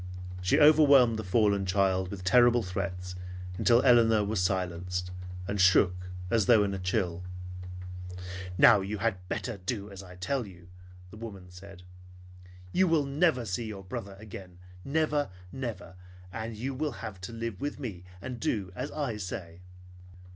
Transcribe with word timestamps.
She 0.41 0.59
overwhelmed 0.59 1.19
the 1.19 1.23
fallen 1.23 1.63
child 1.67 2.09
with 2.09 2.23
terrible 2.23 2.63
threats 2.63 3.13
until 3.59 3.83
Elinor 3.83 4.23
was 4.25 4.41
silenced 4.41 5.11
and 5.47 5.61
shook 5.61 6.09
as 6.31 6.47
though 6.47 6.63
in 6.63 6.73
a 6.73 6.79
chill. 6.79 7.21
"Now 8.57 8.81
you 8.81 8.97
had 8.97 9.27
better 9.29 9.57
do 9.57 9.91
as 9.91 10.01
I 10.01 10.15
tell 10.15 10.47
you," 10.47 10.69
the 11.11 11.17
woman 11.17 11.51
said. 11.51 11.83
"You 12.71 12.87
will 12.87 13.05
never 13.05 13.45
see 13.45 13.65
your 13.67 13.83
brother 13.83 14.15
again, 14.19 14.57
never; 14.83 15.29
never! 15.51 15.95
And 16.33 16.57
you 16.57 16.73
will 16.73 16.93
have 17.05 17.21
to 17.21 17.31
live 17.31 17.61
with 17.61 17.79
me, 17.79 18.03
and 18.23 18.39
do 18.39 18.71
as 18.75 18.89
I 18.93 19.17
say." 19.17 19.61